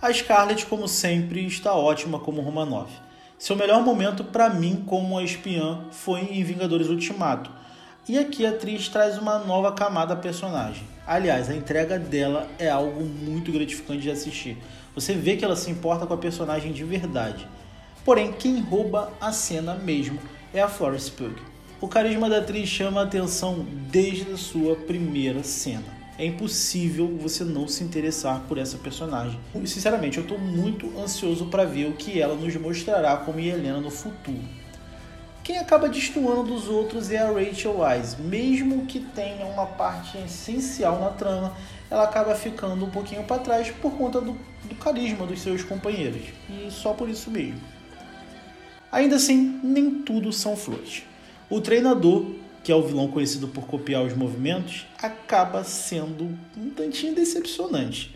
A 0.00 0.10
Scarlett, 0.10 0.64
como 0.64 0.88
sempre, 0.88 1.44
está 1.44 1.74
ótima 1.74 2.18
como 2.18 2.40
Romanoff. 2.40 2.90
Seu 3.38 3.54
melhor 3.54 3.82
momento 3.82 4.24
para 4.24 4.48
mim 4.48 4.82
como 4.86 5.18
a 5.18 5.22
espiã 5.22 5.84
foi 5.90 6.20
em 6.20 6.42
Vingadores 6.42 6.88
Ultimato. 6.88 7.50
E 8.08 8.18
aqui 8.18 8.46
a 8.46 8.50
atriz 8.50 8.88
traz 8.88 9.18
uma 9.18 9.38
nova 9.38 9.72
camada 9.72 10.14
à 10.14 10.16
personagem. 10.16 10.82
Aliás, 11.06 11.50
a 11.50 11.54
entrega 11.54 11.98
dela 11.98 12.48
é 12.58 12.70
algo 12.70 13.04
muito 13.04 13.52
gratificante 13.52 14.00
de 14.00 14.10
assistir. 14.10 14.56
Você 15.00 15.14
vê 15.14 15.36
que 15.36 15.44
ela 15.44 15.56
se 15.56 15.70
importa 15.70 16.06
com 16.06 16.14
a 16.14 16.18
personagem 16.18 16.72
de 16.72 16.84
verdade. 16.84 17.48
Porém, 18.04 18.32
quem 18.32 18.60
rouba 18.60 19.12
a 19.20 19.32
cena 19.32 19.74
mesmo 19.74 20.18
é 20.52 20.60
a 20.60 20.68
Florence 20.68 21.10
Pugh. 21.10 21.34
O 21.80 21.88
carisma 21.88 22.28
da 22.28 22.38
atriz 22.38 22.68
chama 22.68 23.00
a 23.00 23.04
atenção 23.04 23.66
desde 23.90 24.32
a 24.32 24.36
sua 24.36 24.76
primeira 24.76 25.42
cena 25.42 26.00
é 26.20 26.26
impossível 26.26 27.16
você 27.18 27.44
não 27.44 27.66
se 27.66 27.82
interessar 27.82 28.42
por 28.46 28.58
essa 28.58 28.76
personagem. 28.76 29.40
Sinceramente, 29.64 30.18
eu 30.18 30.22
estou 30.22 30.38
muito 30.38 30.92
ansioso 31.00 31.46
para 31.46 31.64
ver 31.64 31.86
o 31.86 31.94
que 31.94 32.20
ela 32.20 32.34
nos 32.34 32.54
mostrará 32.56 33.16
como 33.16 33.40
Helena 33.40 33.80
no 33.80 33.90
futuro. 33.90 34.44
Quem 35.42 35.56
acaba 35.56 35.88
destoando 35.88 36.42
dos 36.42 36.68
outros 36.68 37.10
é 37.10 37.16
a 37.16 37.32
Rachel 37.32 37.80
Wise. 37.80 38.20
Mesmo 38.20 38.84
que 38.84 39.00
tenha 39.00 39.46
uma 39.46 39.64
parte 39.64 40.18
essencial 40.18 41.00
na 41.00 41.08
trama, 41.08 41.56
ela 41.90 42.04
acaba 42.04 42.34
ficando 42.34 42.84
um 42.84 42.90
pouquinho 42.90 43.24
para 43.24 43.42
trás 43.42 43.70
por 43.70 43.92
conta 43.92 44.20
do, 44.20 44.36
do 44.64 44.74
carisma 44.76 45.26
dos 45.26 45.40
seus 45.42 45.62
companheiros. 45.64 46.22
E 46.48 46.70
só 46.70 46.92
por 46.92 47.08
isso 47.08 47.30
mesmo. 47.30 47.60
Ainda 48.92 49.16
assim, 49.16 49.60
nem 49.62 50.02
tudo 50.02 50.32
são 50.32 50.56
flores. 50.56 51.02
O 51.48 51.60
treinador 51.60 52.26
que 52.62 52.70
é 52.70 52.74
o 52.74 52.82
vilão 52.82 53.08
conhecido 53.08 53.48
por 53.48 53.66
copiar 53.66 54.02
os 54.02 54.14
movimentos, 54.14 54.86
acaba 55.00 55.64
sendo 55.64 56.38
um 56.56 56.70
tantinho 56.70 57.14
decepcionante. 57.14 58.14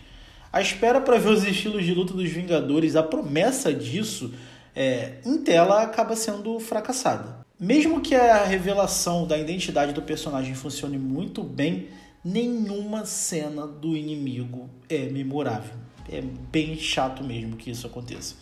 A 0.53 0.61
espera 0.61 1.01
para 1.01 1.19
ver 1.19 1.31
os 1.31 1.45
estilos 1.45 1.85
de 1.85 1.95
luta 1.95 2.13
dos 2.13 2.29
Vingadores, 2.31 2.95
a 2.95 3.03
promessa 3.03 3.73
disso 3.73 4.33
é, 4.75 5.15
em 5.25 5.39
tela 5.39 5.83
acaba 5.83 6.15
sendo 6.15 6.59
fracassada. 6.61 7.45
Mesmo 7.59 8.01
que 8.01 8.15
a 8.15 8.45
revelação 8.45 9.27
da 9.27 9.39
identidade 9.39 9.93
do 9.93 10.03
personagem 10.03 10.55
funcione 10.55 10.99
muito 10.99 11.43
bem, 11.43 11.89
nenhuma 12.25 13.05
cena 13.05 13.67
do 13.67 13.95
inimigo 13.97 14.71
é 14.89 15.11
memorável. 15.11 15.75
É 16.11 16.23
bem 16.23 16.77
chato 16.77 17.23
mesmo 17.23 17.57
que 17.57 17.71
isso 17.71 17.87
aconteça. 17.87 18.37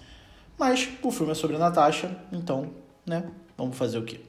Mas 0.58 0.88
o 1.02 1.10
filme 1.10 1.32
é 1.32 1.34
sobre 1.34 1.56
a 1.56 1.58
Natasha, 1.58 2.16
então, 2.32 2.70
né, 3.04 3.24
vamos 3.56 3.76
fazer 3.76 3.98
o 3.98 4.04
quê? 4.04 4.20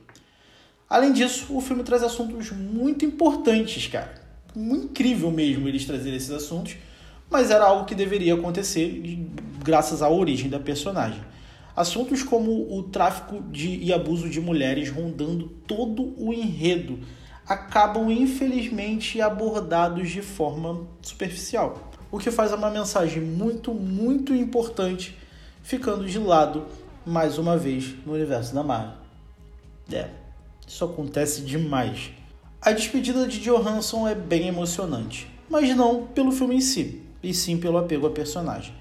Além 0.89 1.13
disso, 1.13 1.55
o 1.55 1.62
filme 1.62 1.83
traz 1.83 2.03
assuntos 2.03 2.51
muito 2.51 3.05
importantes, 3.05 3.88
cara. 3.88 4.22
Incrível 4.55 5.31
mesmo 5.31 5.67
eles 5.67 5.86
trazerem 5.86 6.15
esses 6.15 6.31
assuntos, 6.31 6.75
mas 7.29 7.50
era 7.50 7.65
algo 7.65 7.86
que 7.86 7.95
deveria 7.95 8.36
acontecer 8.36 9.01
graças 9.63 10.01
à 10.01 10.10
origem 10.10 10.50
da 10.50 10.60
personagem. 10.60 11.22
Assuntos 11.75 12.22
como 12.22 12.72
o 12.72 12.83
tráfico 12.83 13.41
de, 13.51 13.77
e 13.77 13.91
abuso 13.91 14.29
de 14.29 14.39
mulheres 14.39 14.91
rondando 14.91 15.50
todo 15.65 16.13
o 16.17 16.31
enredo 16.31 17.00
acabam 17.48 18.10
infelizmente 18.10 19.22
abordados 19.22 20.10
de 20.10 20.22
forma 20.22 20.86
superficial, 21.02 21.92
o 22.12 22.18
que 22.18 22.32
faz 22.32 22.52
uma 22.54 22.70
mensagem 22.70 23.22
muito, 23.22 23.74
muito 23.74 24.34
importante 24.34 25.18
ficando 25.62 26.06
de 26.06 26.20
lado 26.20 26.66
mais 27.06 27.38
uma 27.38 27.58
vez 27.58 27.96
no 28.06 28.14
universo 28.14 28.54
da 28.54 28.64
Marvel. 28.64 28.98
É. 29.92 30.10
Isso 30.68 30.86
acontece 30.86 31.42
demais. 31.42 32.12
A 32.62 32.72
despedida 32.72 33.28
de 33.28 33.40
Johansson 33.40 34.08
é 34.08 34.16
bem 34.16 34.48
emocionante, 34.48 35.28
mas 35.50 35.76
não 35.76 36.08
pelo 36.08 36.32
filme 36.32 36.56
em 36.56 36.62
si, 36.62 37.02
e 37.22 37.34
sim 37.34 37.58
pelo 37.58 37.78
apego 37.78 38.08
ao 38.08 38.14
personagem. 38.14 38.74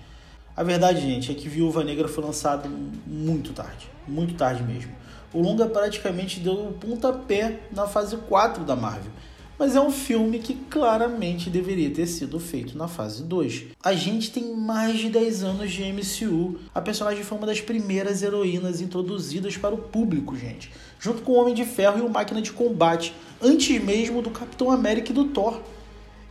A 0.55 0.63
verdade, 0.63 1.01
gente, 1.01 1.33
é 1.33 1.35
que 1.35 1.49
Viúva 1.49 1.83
Negra 1.83 2.07
foi 2.07 2.23
lançado 2.23 2.69
muito 3.07 3.55
tarde, 3.55 3.89
muito 4.07 4.35
tarde 4.35 4.63
mesmo. 4.63 4.93
O 5.33 5.41
longa 5.41 5.67
praticamente 5.67 6.41
deu 6.41 6.53
um 6.53 6.73
pontapé 6.75 7.61
na 7.75 7.87
fase 7.87 8.19
4 8.19 8.63
da 8.63 8.77
Marvel, 8.77 9.11
mas 9.59 9.75
é 9.75 9.81
um 9.81 9.91
filme 9.91 10.41
que 10.41 10.53
claramente 10.53 11.49
deveria 11.49 11.89
ter 11.89 12.07
sido 12.07 12.39
feito 12.39 12.77
na 12.77 12.87
fase 12.87 13.23
2. 13.23 13.65
A 13.83 13.95
gente 13.95 14.31
tem 14.31 14.55
mais 14.55 14.99
de 14.99 15.09
10 15.09 15.43
anos 15.43 15.73
de 15.73 15.85
MCU. 15.91 16.59
A 16.75 16.83
personagem 16.83 17.25
foi 17.25 17.39
uma 17.39 17.47
das 17.47 17.63
primeiras 17.63 18.23
heroínas 18.23 18.83
introduzidas 18.83 19.57
para 19.57 19.75
o 19.75 19.79
público, 19.79 20.37
gente, 20.37 20.71
junto 21.01 21.23
com 21.23 21.33
o 21.33 21.41
Homem 21.41 21.55
de 21.55 21.65
Ferro 21.65 21.99
e 21.99 22.03
o 22.03 22.11
Máquina 22.11 22.43
de 22.43 22.53
Combate, 22.53 23.15
antes 23.41 23.83
mesmo 23.83 24.21
do 24.21 24.29
Capitão 24.29 24.71
América 24.71 25.13
e 25.13 25.15
do 25.15 25.25
Thor. 25.25 25.63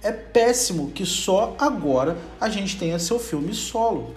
É 0.03 0.12
péssimo 0.12 0.91
que 0.91 1.05
só 1.05 1.55
agora 1.60 2.17
a 2.39 2.50
gente 2.50 2.77
tenha 2.77 2.98
seu 2.98 3.20
filme 3.20 3.53
solo. 3.53 4.15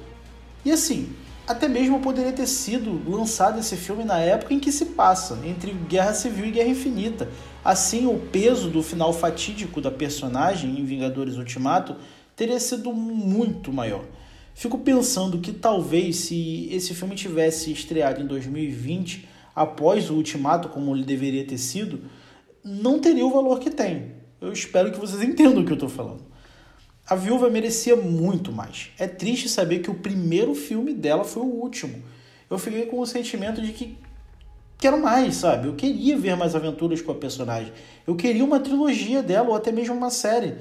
E 0.65 0.73
assim, 0.73 1.13
até 1.47 1.69
mesmo 1.69 2.01
poderia 2.01 2.33
ter 2.33 2.47
sido 2.47 3.03
lançado 3.07 3.61
esse 3.61 3.77
filme 3.77 4.03
na 4.03 4.19
época 4.19 4.55
em 4.55 4.59
que 4.59 4.73
se 4.73 4.87
passa, 4.87 5.39
entre 5.45 5.73
Guerra 5.73 6.15
Civil 6.15 6.47
e 6.47 6.51
Guerra 6.53 6.71
Infinita. 6.71 7.29
Assim, 7.63 8.07
o 8.07 8.19
peso 8.19 8.71
do 8.71 8.83
final 8.83 9.13
fatídico 9.13 9.81
da 9.81 9.91
personagem 9.91 10.81
em 10.81 10.85
Vingadores 10.87 11.37
Ultimato 11.37 11.97
teria 12.35 12.59
sido 12.59 12.93
muito 12.95 13.71
maior. 13.71 14.05
Fico 14.55 14.79
pensando 14.79 15.39
que 15.39 15.53
talvez 15.53 16.17
se 16.17 16.69
esse 16.71 16.95
filme 16.95 17.15
tivesse 17.15 17.71
estreado 17.71 18.23
em 18.23 18.27
2020, 18.27 19.29
após 19.55 20.09
o 20.09 20.15
Ultimato, 20.15 20.71
como 20.71 20.95
ele 20.95 21.05
deveria 21.05 21.45
ter 21.45 21.59
sido, 21.59 22.01
não 22.65 22.99
teria 22.99 23.27
o 23.27 23.31
valor 23.31 23.59
que 23.59 23.71
tem. 23.71 24.24
Eu 24.45 24.53
espero 24.53 24.93
que 24.93 24.99
vocês 24.99 25.23
entendam 25.23 25.63
o 25.63 25.65
que 25.65 25.73
eu 25.73 25.77
estou 25.77 25.89
falando. 25.89 26.23
A 27.07 27.15
viúva 27.15 27.49
merecia 27.49 27.97
muito 27.97 28.53
mais. 28.53 28.91
É 28.99 29.07
triste 29.07 29.49
saber 29.49 29.79
que 29.79 29.91
o 29.91 29.95
primeiro 29.95 30.55
filme 30.55 30.93
dela 30.93 31.25
foi 31.25 31.43
o 31.43 31.47
último. 31.47 32.03
Eu 32.51 32.59
fiquei 32.59 32.85
com 32.85 33.01
o 33.01 33.07
sentimento 33.07 33.63
de 33.63 33.73
que 33.73 33.99
quero 34.77 35.01
mais, 35.01 35.37
sabe? 35.37 35.69
Eu 35.69 35.75
queria 35.75 36.19
ver 36.19 36.37
mais 36.37 36.55
aventuras 36.55 37.01
com 37.01 37.11
a 37.11 37.15
personagem. 37.15 37.73
Eu 38.07 38.15
queria 38.17 38.45
uma 38.45 38.61
trilogia 38.61 39.23
dela 39.23 39.49
ou 39.49 39.55
até 39.55 39.73
mesmo 39.73 39.95
uma 39.95 40.11
série. 40.11 40.57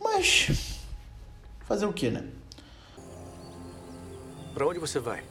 Mas 0.00 0.50
fazer 1.66 1.84
o 1.84 1.92
que, 1.92 2.10
né? 2.10 2.24
Para 4.54 4.66
onde 4.66 4.78
você 4.78 4.98
vai? 4.98 5.22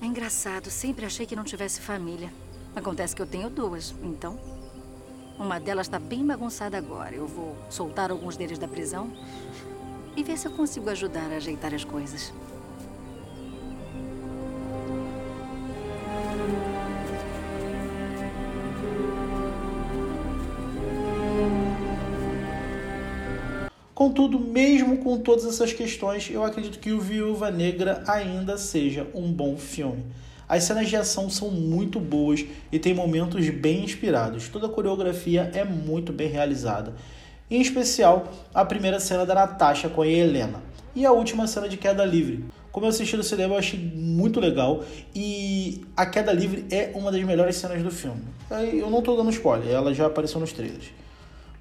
É 0.00 0.04
engraçado, 0.04 0.68
sempre 0.68 1.06
achei 1.06 1.26
que 1.26 1.36
não 1.36 1.44
tivesse 1.44 1.80
família. 1.80 2.32
Acontece 2.74 3.14
que 3.14 3.22
eu 3.22 3.26
tenho 3.26 3.48
duas, 3.48 3.94
então 4.02 4.61
uma 5.38 5.58
delas 5.58 5.86
está 5.86 5.98
bem 5.98 6.24
bagunçada 6.24 6.76
agora. 6.76 7.14
Eu 7.14 7.26
vou 7.26 7.56
soltar 7.70 8.10
alguns 8.10 8.36
deles 8.36 8.58
da 8.58 8.68
prisão 8.68 9.10
e 10.16 10.22
ver 10.22 10.38
se 10.38 10.46
eu 10.46 10.52
consigo 10.52 10.90
ajudar 10.90 11.32
a 11.32 11.36
ajeitar 11.36 11.74
as 11.74 11.84
coisas. 11.84 12.32
Contudo, 23.94 24.38
mesmo 24.40 24.98
com 24.98 25.20
todas 25.20 25.44
essas 25.44 25.72
questões, 25.72 26.28
eu 26.28 26.42
acredito 26.42 26.80
que 26.80 26.92
o 26.92 27.00
Viúva 27.00 27.52
Negra 27.52 28.02
ainda 28.08 28.58
seja 28.58 29.06
um 29.14 29.30
bom 29.30 29.56
filme. 29.56 30.02
As 30.52 30.64
cenas 30.64 30.86
de 30.90 30.96
ação 30.96 31.30
são 31.30 31.50
muito 31.50 31.98
boas 31.98 32.44
e 32.70 32.78
tem 32.78 32.92
momentos 32.92 33.48
bem 33.48 33.84
inspirados. 33.84 34.50
Toda 34.50 34.66
a 34.66 34.68
coreografia 34.68 35.50
é 35.54 35.64
muito 35.64 36.12
bem 36.12 36.28
realizada. 36.28 36.92
Em 37.50 37.58
especial, 37.58 38.30
a 38.52 38.62
primeira 38.62 39.00
cena 39.00 39.24
da 39.24 39.34
Natasha 39.34 39.88
com 39.88 40.02
a 40.02 40.06
Helena 40.06 40.62
e 40.94 41.06
a 41.06 41.10
última 41.10 41.46
cena 41.46 41.70
de 41.70 41.78
queda 41.78 42.04
livre. 42.04 42.44
como 42.70 42.84
eu 42.84 42.90
assisti 42.90 43.16
no 43.16 43.22
cinema, 43.22 43.54
eu 43.54 43.58
achei 43.60 43.80
muito 43.80 44.40
legal. 44.40 44.84
E 45.14 45.86
a 45.96 46.04
queda 46.04 46.34
livre 46.34 46.66
é 46.70 46.92
uma 46.94 47.10
das 47.10 47.22
melhores 47.22 47.56
cenas 47.56 47.82
do 47.82 47.90
filme. 47.90 48.20
Eu 48.74 48.90
não 48.90 49.00
tô 49.00 49.16
dando 49.16 49.30
spoiler, 49.30 49.72
ela 49.72 49.94
já 49.94 50.04
apareceu 50.04 50.38
nos 50.38 50.52
trailers. 50.52 50.90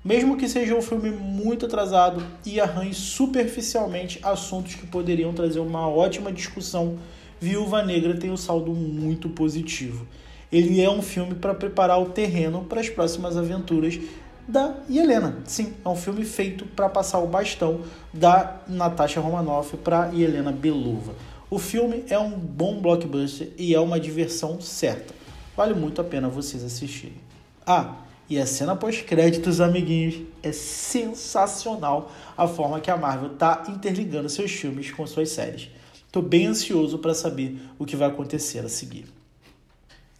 Mesmo 0.03 0.36
que 0.36 0.50
seja 0.50 0.75
um 0.75 0.81
filme 0.81 1.12
muito 1.12 1.65
atrasado 1.65 2.21
e 2.45 2.60
arranhe 2.60 2.93
superficialmente 2.93 4.19
assuntos 4.21 4.75
que 4.75 4.86
poderiam 4.86 5.31
trazer 5.31 5.60
uma 5.60 5.88
ótima 5.88 6.29
discussão, 6.29 6.98
Viúva 7.41 7.81
Negra 7.81 8.15
tem 8.15 8.29
um 8.29 8.38
saldo 8.38 8.71
muito 8.71 9.27
positivo. 9.27 10.05
Ele 10.51 10.79
é 10.79 10.88
um 10.88 11.01
filme 11.01 11.33
para 11.33 11.55
preparar 11.55 12.00
o 12.00 12.05
terreno 12.05 12.65
para 12.65 12.79
as 12.79 12.88
próximas 12.88 13.36
aventuras 13.36 14.00
da 14.48 14.75
Helena. 14.88 15.39
Sim, 15.45 15.74
é 15.83 15.89
um 15.89 15.95
filme 15.95 16.24
feito 16.24 16.67
para 16.67 16.88
passar 16.88 17.17
o 17.17 17.25
bastão 17.25 17.81
da 18.13 18.62
Natasha 18.67 19.19
Romanoff 19.19 19.75
para 19.77 20.13
Helena 20.13 20.51
Belova. 20.51 21.15
O 21.50 21.57
filme 21.57 22.03
é 22.10 22.19
um 22.19 22.29
bom 22.29 22.79
blockbuster 22.79 23.50
e 23.57 23.74
é 23.74 23.79
uma 23.79 24.00
diversão 24.00 24.62
certa. 24.62 25.15
Vale 25.57 25.74
muito 25.74 26.00
a 26.00 26.03
pena 26.03 26.29
vocês 26.29 26.63
assistirem. 26.63 27.17
Ah, 27.65 27.95
e 28.29 28.39
a 28.39 28.45
cena 28.45 28.75
pós-créditos, 28.75 29.60
amiguinhos, 29.60 30.21
é 30.43 30.51
sensacional 30.51 32.12
a 32.38 32.48
forma 32.48 32.79
que 32.79 32.91
a 32.91 32.98
Marvel 32.98 33.33
está 33.33 33.63
interligando 33.67 34.29
seus 34.29 34.51
filmes 34.51 34.91
com 34.91 35.07
suas 35.07 35.29
séries. 35.29 35.69
Estou 36.12 36.22
bem 36.22 36.48
ansioso 36.48 37.00
para 37.00 37.13
saber 37.13 37.56
o 37.80 37.86
que 37.86 37.96
vai 37.96 38.10
acontecer 38.10 38.60
a 38.60 38.68
seguir. 38.68 39.06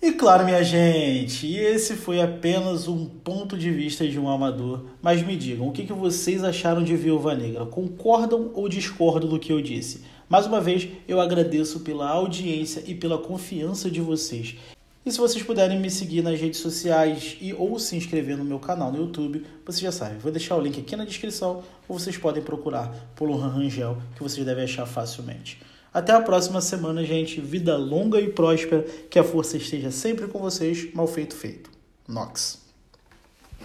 E 0.02 0.14
claro, 0.14 0.46
minha 0.46 0.64
gente, 0.64 1.54
esse 1.54 1.98
foi 1.98 2.22
apenas 2.22 2.88
um 2.88 3.06
ponto 3.06 3.58
de 3.58 3.70
vista 3.70 4.08
de 4.08 4.18
um 4.18 4.30
amador. 4.30 4.86
Mas 5.02 5.22
me 5.22 5.36
digam, 5.36 5.68
o 5.68 5.74
que 5.74 5.84
vocês 5.92 6.46
acharam 6.46 6.82
de 6.82 6.96
Viúva 6.96 7.36
Negra? 7.36 7.66
Concordam 7.66 8.52
ou 8.54 8.70
discordam 8.70 9.30
do 9.30 9.38
que 9.38 9.52
eu 9.52 9.60
disse? 9.60 10.06
Mais 10.30 10.46
uma 10.46 10.62
vez, 10.62 10.88
eu 11.10 11.20
agradeço 11.20 11.82
pela 11.82 12.08
audiência 12.08 12.82
e 12.88 12.96
pela 12.96 13.18
confiança 13.18 13.92
de 13.92 14.00
vocês. 14.00 14.56
E 15.06 15.12
se 15.12 15.18
vocês 15.18 15.44
puderem 15.44 15.78
me 15.78 15.90
seguir 15.90 16.22
nas 16.22 16.40
redes 16.40 16.62
sociais 16.62 17.36
e 17.42 17.54
ou 17.54 17.78
se 17.78 17.98
inscrever 17.98 18.38
no 18.38 18.46
meu 18.46 18.60
canal 18.60 18.94
no 18.94 19.00
YouTube, 19.00 19.46
vocês 19.66 19.82
já 19.82 19.92
sabem. 19.92 20.20
Vou 20.20 20.32
deixar 20.32 20.56
o 20.56 20.62
link 20.62 20.80
aqui 20.80 20.96
na 20.96 21.04
descrição 21.04 21.62
ou 21.86 22.00
vocês 22.00 22.18
podem 22.18 22.42
procurar 22.42 22.88
pelo 23.14 23.36
Han 23.36 23.50
Rangel, 23.50 23.98
que 24.16 24.24
vocês 24.24 24.46
devem 24.46 24.64
achar 24.64 24.86
facilmente. 24.86 25.60
Até 25.94 26.14
a 26.14 26.22
próxima 26.22 26.62
semana, 26.62 27.04
gente. 27.04 27.42
Vida 27.42 27.76
longa 27.78 28.20
e 28.20 28.30
próspera. 28.30 28.86
Que 29.10 29.20
a 29.20 29.24
força 29.24 29.58
esteja 29.58 29.92
sempre 29.92 30.28
com 30.28 30.40
vocês. 30.40 30.94
Mal 30.94 31.08
feito, 31.08 31.36
feito. 31.36 31.70
Nox. 32.08 32.61